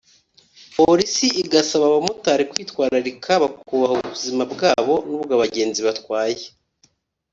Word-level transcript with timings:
Polisi 0.75 1.27
igasaba 1.41 1.83
abamotari 1.87 2.43
kwitwararika 2.51 3.31
bakubaha 3.43 3.93
ubuzima 3.99 4.43
bwabo 4.53 4.93
n’ubw’abagenzi 5.09 5.79
batwaye 5.87 6.45